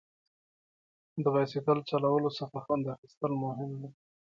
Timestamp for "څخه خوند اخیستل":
2.39-3.31